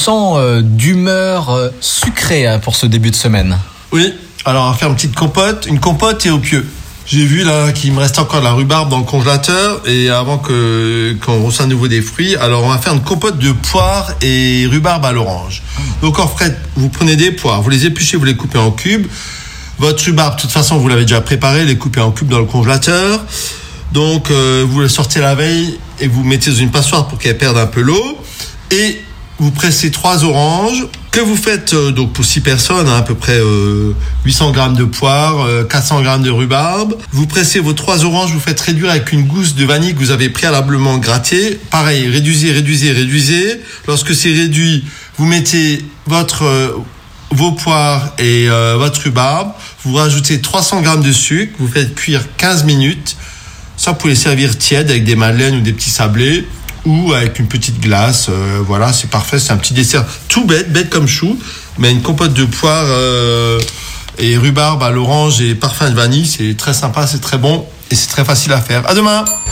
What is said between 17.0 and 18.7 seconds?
des poires, vous les épluchez, vous les coupez en